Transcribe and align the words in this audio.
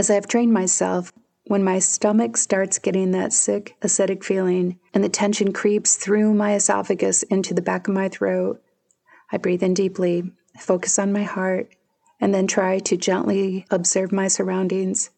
As 0.00 0.08
I've 0.08 0.28
trained 0.28 0.54
myself, 0.54 1.12
when 1.44 1.62
my 1.62 1.78
stomach 1.78 2.38
starts 2.38 2.78
getting 2.78 3.10
that 3.10 3.34
sick, 3.34 3.76
acidic 3.82 4.24
feeling 4.24 4.78
and 4.94 5.04
the 5.04 5.10
tension 5.10 5.52
creeps 5.52 5.96
through 5.96 6.32
my 6.32 6.54
esophagus 6.54 7.22
into 7.24 7.52
the 7.52 7.60
back 7.60 7.86
of 7.86 7.92
my 7.92 8.08
throat, 8.08 8.62
I 9.30 9.36
breathe 9.36 9.62
in 9.62 9.74
deeply, 9.74 10.32
focus 10.58 10.98
on 10.98 11.12
my 11.12 11.24
heart, 11.24 11.74
and 12.18 12.34
then 12.34 12.46
try 12.46 12.78
to 12.78 12.96
gently 12.96 13.66
observe 13.70 14.10
my 14.10 14.26
surroundings. 14.26 15.10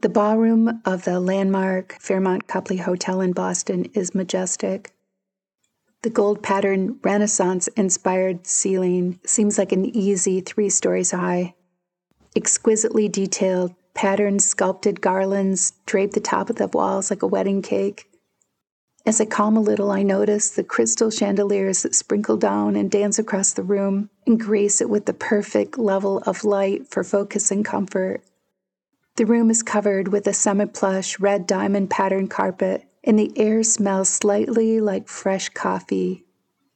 The 0.00 0.08
ballroom 0.08 0.80
of 0.86 1.04
the 1.04 1.20
landmark 1.20 1.98
Fairmont 2.00 2.48
Copley 2.48 2.78
Hotel 2.78 3.20
in 3.20 3.32
Boston 3.32 3.84
is 3.92 4.14
majestic. 4.14 4.94
The 6.00 6.08
gold 6.08 6.42
pattern 6.42 7.00
Renaissance 7.02 7.68
inspired 7.76 8.46
ceiling 8.46 9.20
seems 9.26 9.58
like 9.58 9.72
an 9.72 9.84
easy 9.94 10.40
three 10.40 10.70
stories 10.70 11.10
high. 11.10 11.54
Exquisitely 12.36 13.08
detailed, 13.08 13.74
patterned 13.94 14.42
sculpted 14.42 15.00
garlands 15.00 15.72
drape 15.86 16.12
the 16.12 16.20
top 16.20 16.50
of 16.50 16.56
the 16.56 16.68
walls 16.68 17.10
like 17.10 17.22
a 17.22 17.26
wedding 17.26 17.62
cake. 17.62 18.08
As 19.06 19.20
I 19.20 19.24
calm 19.24 19.56
a 19.56 19.60
little, 19.60 19.90
I 19.90 20.02
notice 20.02 20.50
the 20.50 20.62
crystal 20.62 21.10
chandeliers 21.10 21.82
that 21.82 21.94
sprinkle 21.94 22.36
down 22.36 22.76
and 22.76 22.90
dance 22.90 23.18
across 23.18 23.52
the 23.52 23.62
room 23.62 24.10
and 24.26 24.38
grace 24.38 24.80
it 24.80 24.90
with 24.90 25.06
the 25.06 25.14
perfect 25.14 25.78
level 25.78 26.18
of 26.26 26.44
light 26.44 26.86
for 26.86 27.02
focus 27.02 27.50
and 27.50 27.64
comfort. 27.64 28.22
The 29.16 29.24
room 29.26 29.50
is 29.50 29.62
covered 29.62 30.08
with 30.08 30.26
a 30.26 30.32
semi 30.32 30.66
plush 30.66 31.18
red 31.18 31.46
diamond 31.46 31.90
patterned 31.90 32.30
carpet, 32.30 32.84
and 33.02 33.18
the 33.18 33.32
air 33.36 33.62
smells 33.62 34.10
slightly 34.10 34.78
like 34.78 35.08
fresh 35.08 35.48
coffee, 35.48 36.26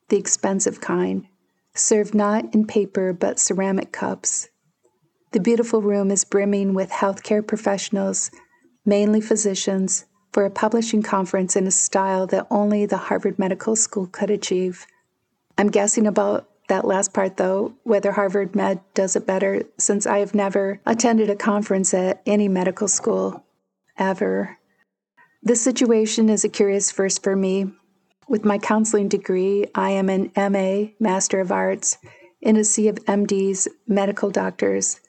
the 0.09 0.17
expensive 0.17 0.81
kind, 0.81 1.27
served 1.75 2.15
not 2.15 2.55
in 2.55 2.67
paper 2.67 3.13
but 3.13 3.39
ceramic 3.39 3.93
cups. 3.93 4.49
The 5.33 5.41
beautiful 5.41 5.81
room 5.81 6.11
is 6.11 6.25
brimming 6.25 6.75
with 6.75 6.91
healthcare 6.91 7.47
professionals, 7.47 8.31
mainly 8.85 9.23
physicians, 9.23 10.05
for 10.31 10.45
a 10.45 10.51
publishing 10.51 11.03
conference 11.03 11.57
in 11.57 11.67
a 11.67 11.71
style 11.71 12.27
that 12.27 12.47
only 12.51 12.85
the 12.85 12.99
Harvard 12.99 13.39
Medical 13.39 13.75
School 13.75 14.07
could 14.07 14.31
achieve. 14.31 14.87
I'm 15.57 15.71
guessing 15.71 16.07
about 16.07 16.51
that 16.69 16.85
last 16.85 17.15
part, 17.15 17.39
though, 17.39 17.73
whether 17.83 18.13
Harvard 18.13 18.55
Med 18.55 18.81
does 18.93 19.17
it 19.17 19.27
better, 19.27 19.63
since 19.79 20.07
I 20.07 20.19
have 20.19 20.35
never 20.35 20.81
attended 20.85 21.31
a 21.31 21.37
conference 21.37 21.95
at 21.95 22.21
any 22.27 22.47
medical 22.49 22.89
school, 22.89 23.43
ever. 23.97 24.59
This 25.43 25.63
situation 25.63 26.29
is 26.29 26.45
a 26.45 26.51
curious 26.51 26.91
first 26.91 27.23
for 27.23 27.37
me. 27.37 27.73
With 28.29 28.45
my 28.45 28.59
counseling 28.59 29.09
degree, 29.09 29.67
I 29.75 29.93
am 29.93 30.11
an 30.11 30.31
MA, 30.37 30.93
Master 31.01 31.41
of 31.41 31.51
Arts, 31.51 31.97
in 32.43 32.57
a 32.57 32.65
sea 32.65 32.89
of 32.89 32.97
MDs, 33.07 33.67
medical 33.87 34.31
doctors. 34.31 35.01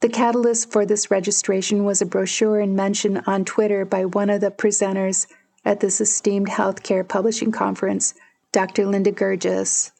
The 0.00 0.08
catalyst 0.10 0.70
for 0.70 0.84
this 0.84 1.10
registration 1.10 1.84
was 1.84 2.02
a 2.02 2.06
brochure 2.06 2.60
and 2.60 2.76
mention 2.76 3.22
on 3.26 3.46
Twitter 3.46 3.84
by 3.86 4.04
one 4.04 4.28
of 4.28 4.42
the 4.42 4.50
presenters 4.50 5.26
at 5.64 5.80
this 5.80 6.00
esteemed 6.00 6.48
healthcare 6.48 7.06
publishing 7.06 7.50
conference, 7.50 8.14
Dr. 8.52 8.86
Linda 8.86 9.10
Girgis. 9.10 9.92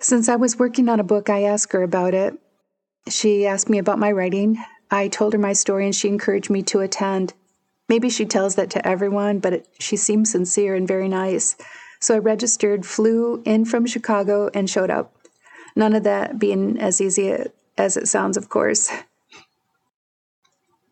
Since 0.00 0.28
I 0.28 0.36
was 0.36 0.58
working 0.58 0.88
on 0.88 0.98
a 0.98 1.04
book, 1.04 1.28
I 1.28 1.42
asked 1.42 1.72
her 1.74 1.82
about 1.82 2.14
it. 2.14 2.38
She 3.08 3.46
asked 3.46 3.68
me 3.68 3.78
about 3.78 3.98
my 3.98 4.10
writing. 4.10 4.56
I 4.90 5.08
told 5.08 5.34
her 5.34 5.38
my 5.38 5.52
story 5.52 5.84
and 5.84 5.94
she 5.94 6.08
encouraged 6.08 6.50
me 6.50 6.62
to 6.64 6.80
attend. 6.80 7.34
Maybe 7.88 8.08
she 8.08 8.24
tells 8.24 8.54
that 8.54 8.70
to 8.70 8.86
everyone, 8.86 9.40
but 9.40 9.52
it, 9.52 9.68
she 9.78 9.96
seemed 9.96 10.26
sincere 10.26 10.74
and 10.74 10.88
very 10.88 11.08
nice. 11.08 11.56
So 12.00 12.14
I 12.14 12.18
registered, 12.18 12.86
flew 12.86 13.42
in 13.44 13.66
from 13.66 13.86
Chicago, 13.86 14.50
and 14.54 14.68
showed 14.68 14.90
up. 14.90 15.14
None 15.76 15.94
of 15.94 16.02
that 16.04 16.38
being 16.38 16.78
as 16.78 17.00
easy 17.00 17.44
as 17.78 17.96
it 17.96 18.08
sounds, 18.08 18.36
of 18.36 18.48
course. 18.48 18.90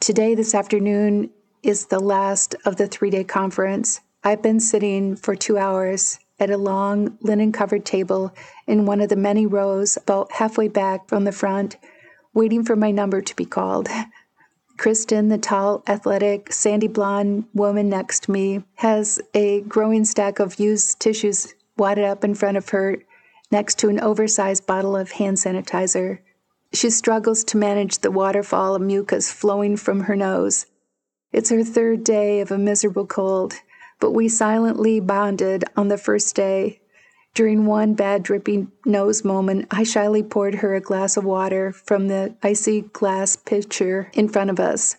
Today, 0.00 0.34
this 0.34 0.55
afternoon, 0.55 1.31
is 1.62 1.87
the 1.87 2.00
last 2.00 2.55
of 2.64 2.77
the 2.77 2.87
three 2.87 3.11
day 3.11 3.25
conference. 3.25 4.00
I've 4.25 4.42
been 4.42 4.61
sitting 4.61 5.17
for 5.17 5.34
two 5.34 5.59
hours 5.59 6.19
at 6.39 6.50
a 6.50 6.56
long 6.56 7.19
linen 7.21 7.53
covered 7.53 7.84
table 7.84 8.34
in 8.66 8.87
one 8.87 9.00
of 9.00 9.10
the 9.10 9.16
many 9.16 9.47
rows 9.47 9.97
about 9.99 10.32
halfway 10.32 10.69
back 10.69 11.09
from 11.09 11.25
the 11.25 11.32
front, 11.32 11.77
waiting 12.32 12.65
for 12.65 12.77
my 12.77 12.91
number 12.91 13.21
to 13.21 13.37
be 13.37 13.44
called. 13.44 13.88
Kristen, 14.78 15.28
the 15.28 15.37
tall, 15.37 15.82
athletic, 15.87 16.50
sandy 16.53 16.88
blonde 16.88 17.44
woman 17.53 17.91
next 17.91 18.25
to 18.25 18.31
me, 18.31 18.65
has 18.76 19.21
a 19.34 19.60
growing 19.62 20.06
stack 20.06 20.38
of 20.38 20.59
used 20.59 20.99
tissues 20.99 21.55
wadded 21.76 22.05
up 22.05 22.25
in 22.25 22.34
front 22.34 22.56
of 22.56 22.71
her 22.71 22.97
next 23.50 23.78
to 23.78 23.91
an 23.91 24.00
oversized 24.00 24.66
bottle 24.66 24.97
of 24.97 25.12
hand 25.12 25.37
sanitizer. 25.37 26.21
She 26.72 26.91
struggles 26.91 27.42
to 27.44 27.56
manage 27.56 27.98
the 27.98 28.10
waterfall 28.10 28.75
of 28.75 28.82
mucus 28.82 29.31
flowing 29.31 29.76
from 29.76 30.00
her 30.00 30.14
nose. 30.14 30.66
It's 31.32 31.50
her 31.50 31.64
third 31.64 32.04
day 32.04 32.41
of 32.41 32.50
a 32.50 32.58
miserable 32.58 33.06
cold, 33.06 33.54
but 33.98 34.12
we 34.12 34.28
silently 34.28 35.00
bonded 35.00 35.64
on 35.76 35.88
the 35.88 35.98
first 35.98 36.34
day. 36.34 36.81
During 37.34 37.66
one 37.66 37.94
bad 37.94 38.22
dripping 38.22 38.72
nose 38.84 39.25
moment, 39.25 39.66
I 39.70 39.84
shyly 39.84 40.22
poured 40.22 40.56
her 40.56 40.75
a 40.75 40.81
glass 40.81 41.16
of 41.16 41.25
water 41.25 41.72
from 41.72 42.08
the 42.08 42.34
icy 42.42 42.82
glass 42.82 43.37
pitcher 43.37 44.10
in 44.14 44.28
front 44.28 44.50
of 44.50 44.58
us. 44.58 44.97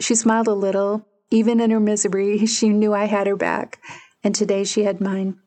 She 0.00 0.14
smiled 0.14 0.48
a 0.48 0.54
little. 0.54 1.06
Even 1.30 1.60
in 1.60 1.70
her 1.70 1.80
misery, 1.80 2.46
she 2.46 2.68
knew 2.68 2.94
I 2.94 3.04
had 3.04 3.26
her 3.26 3.36
back, 3.36 3.78
and 4.24 4.34
today 4.34 4.64
she 4.64 4.84
had 4.84 5.00
mine. 5.00 5.38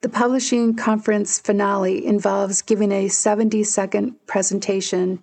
The 0.00 0.08
publishing 0.08 0.76
conference 0.76 1.40
finale 1.40 2.06
involves 2.06 2.62
giving 2.62 2.92
a 2.92 3.08
70 3.08 3.64
second 3.64 4.14
presentation, 4.28 5.20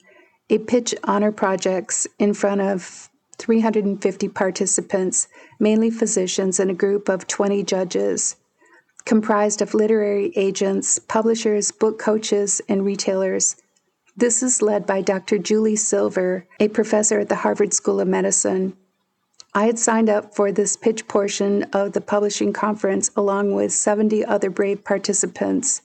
a 0.49 0.57
pitch 0.57 0.93
on 1.05 1.23
our 1.23 1.31
projects 1.31 2.07
in 2.19 2.33
front 2.33 2.59
of 2.59 3.09
350 3.37 4.27
participants, 4.29 5.29
mainly 5.59 5.89
physicians, 5.89 6.59
and 6.59 6.69
a 6.69 6.73
group 6.73 7.07
of 7.07 7.25
20 7.25 7.63
judges, 7.63 8.35
comprised 9.05 9.61
of 9.61 9.73
literary 9.73 10.33
agents, 10.35 10.99
publishers, 10.99 11.71
book 11.71 11.97
coaches, 11.97 12.61
and 12.67 12.83
retailers. 12.83 13.55
This 14.17 14.43
is 14.43 14.61
led 14.61 14.85
by 14.85 15.01
Dr. 15.01 15.37
Julie 15.37 15.77
Silver, 15.77 16.47
a 16.59 16.67
professor 16.67 17.19
at 17.19 17.29
the 17.29 17.35
Harvard 17.35 17.73
School 17.73 18.01
of 18.01 18.09
Medicine. 18.09 18.75
I 19.57 19.67
had 19.67 19.79
signed 19.79 20.09
up 20.09 20.35
for 20.35 20.51
this 20.51 20.75
pitch 20.75 21.07
portion 21.07 21.63
of 21.71 21.93
the 21.93 22.01
publishing 22.01 22.51
conference 22.51 23.09
along 23.15 23.55
with 23.55 23.71
70 23.71 24.25
other 24.25 24.49
brave 24.49 24.83
participants. 24.83 25.81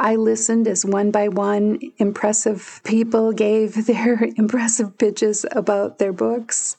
I 0.00 0.16
listened 0.16 0.66
as 0.66 0.84
one 0.84 1.12
by 1.12 1.28
one 1.28 1.78
impressive 1.98 2.80
people 2.82 3.32
gave 3.32 3.86
their 3.86 4.28
impressive 4.36 4.98
pitches 4.98 5.46
about 5.52 6.00
their 6.00 6.12
books. 6.12 6.76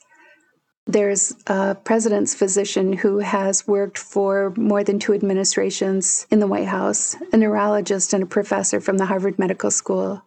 There's 0.85 1.33
a 1.47 1.75
president's 1.75 2.35
physician 2.35 2.91
who 2.91 3.19
has 3.19 3.65
worked 3.65 3.97
for 3.97 4.53
more 4.57 4.83
than 4.83 4.99
two 4.99 5.13
administrations 5.13 6.27
in 6.29 6.39
the 6.39 6.47
White 6.47 6.67
House, 6.67 7.15
a 7.31 7.37
neurologist 7.37 8.13
and 8.13 8.23
a 8.23 8.27
professor 8.27 8.81
from 8.81 8.97
the 8.97 9.05
Harvard 9.05 9.39
Medical 9.39 9.71
School, 9.71 10.21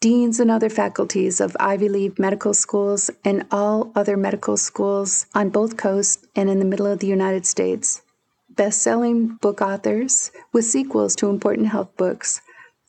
deans 0.00 0.38
and 0.38 0.50
other 0.50 0.68
faculties 0.68 1.40
of 1.40 1.56
Ivy 1.58 1.88
League 1.88 2.18
medical 2.18 2.52
schools 2.52 3.10
and 3.24 3.46
all 3.50 3.92
other 3.94 4.16
medical 4.16 4.56
schools 4.56 5.26
on 5.34 5.48
both 5.48 5.76
coasts 5.76 6.26
and 6.36 6.50
in 6.50 6.58
the 6.58 6.64
middle 6.64 6.86
of 6.86 6.98
the 6.98 7.06
United 7.06 7.46
States, 7.46 8.02
best 8.50 8.82
selling 8.82 9.36
book 9.36 9.60
authors 9.60 10.30
with 10.52 10.64
sequels 10.64 11.16
to 11.16 11.30
important 11.30 11.68
health 11.68 11.96
books. 11.96 12.42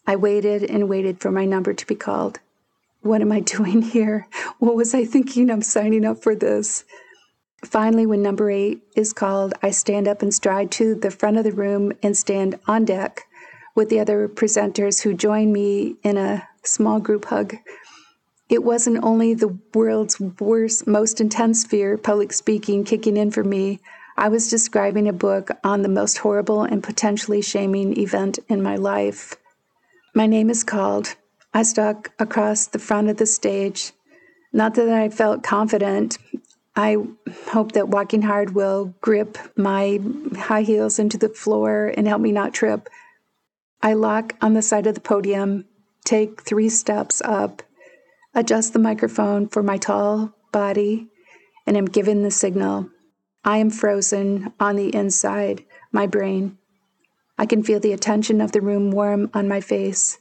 I 0.06 0.16
waited 0.16 0.64
and 0.64 0.90
waited 0.90 1.20
for 1.20 1.32
my 1.32 1.46
number 1.46 1.74
to 1.74 1.88
be 1.88 1.96
called. 1.96 2.40
What 3.02 3.22
am 3.22 3.32
I 3.32 3.40
doing 3.56 3.82
here? 3.82 4.28
What 4.60 4.76
was 4.76 4.94
I 4.94 5.06
thinking 5.06 5.50
of 5.50 5.64
signing 5.64 6.06
up 6.06 6.22
for 6.22 6.36
this? 6.36 6.84
Finally, 7.66 8.06
when 8.06 8.22
number 8.22 8.52
eight 8.52 8.82
is 8.96 9.14
called, 9.14 9.54
I 9.64 9.72
stand 9.72 10.08
up 10.08 10.22
and 10.22 10.34
stride 10.34 10.72
to 10.72 10.94
the 10.94 11.10
front 11.10 11.38
of 11.38 11.44
the 11.44 11.52
room 11.52 11.94
and 12.04 12.16
stand 12.16 12.60
on 12.68 12.86
deck 12.86 13.24
with 13.76 13.90
the 13.90 14.00
other 14.00 14.28
presenters 14.28 15.04
who 15.04 15.14
join 15.14 15.52
me 15.52 15.96
in 16.04 16.18
a 16.18 16.48
small 16.68 17.00
group 17.00 17.26
hug. 17.26 17.56
It 18.50 18.64
wasn't 18.64 19.04
only 19.04 19.34
the 19.34 19.58
world's 19.74 20.20
worst, 20.20 20.88
most 20.88 21.20
intense 21.20 21.66
fear, 21.66 21.98
public 21.98 22.32
speaking, 22.32 22.84
kicking 22.84 23.18
in 23.18 23.32
for 23.32 23.44
me. 23.44 23.80
I 24.16 24.30
was 24.30 24.50
describing 24.50 25.08
a 25.08 25.14
book 25.14 25.52
on 25.64 25.82
the 25.82 25.90
most 25.90 26.20
horrible 26.20 26.64
and 26.64 26.82
potentially 26.82 27.42
shaming 27.42 28.00
event 28.00 28.40
in 28.48 28.64
my 28.64 28.76
life. 28.76 29.36
My 30.14 30.28
name 30.28 30.50
is 30.50 30.64
called. 30.64 31.16
I 31.54 31.64
stalk 31.64 32.12
across 32.20 32.68
the 32.68 32.80
front 32.80 33.10
of 33.10 33.18
the 33.18 33.26
stage. 33.26 33.92
Not 34.54 34.76
that 34.76 34.90
I 34.90 35.10
felt 35.10 35.44
confident. 35.44 36.18
I 36.76 36.98
hope 37.48 37.74
that 37.74 37.90
walking 37.90 38.22
hard 38.22 38.56
will 38.56 38.96
grip 39.02 39.38
my 39.56 40.00
high 40.36 40.62
heels 40.62 41.00
into 41.00 41.18
the 41.18 41.30
floor 41.30 41.94
and 41.98 42.08
help 42.08 42.22
me 42.22 42.32
not 42.32 42.54
trip. 42.54 42.90
I 43.82 43.94
lock 43.94 44.36
on 44.42 44.54
the 44.54 44.62
side 44.62 44.88
of 44.88 44.96
the 44.96 45.02
podium, 45.02 45.66
take 46.08 46.44
three 46.44 46.70
steps 46.70 47.22
up, 47.26 47.62
adjust 48.34 48.72
the 48.72 48.80
microphone 48.80 49.48
for 49.48 49.62
my 49.62 49.78
tall 49.78 50.34
body, 50.54 51.08
and 51.66 51.76
am 51.76 51.86
given 51.86 52.24
the 52.24 52.32
signal. 52.32 52.90
I 53.44 53.58
am 53.58 53.70
frozen 53.70 54.54
on 54.58 54.78
the 54.78 54.96
inside, 54.96 55.66
my 55.92 56.08
brain. 56.08 56.58
I 57.38 57.46
can 57.46 57.62
feel 57.62 57.82
the 57.82 57.92
attention 57.92 58.40
of 58.40 58.54
the 58.54 58.62
room 58.62 58.90
warm 58.90 59.30
on 59.34 59.50
my 59.50 59.60
face. 59.60 60.18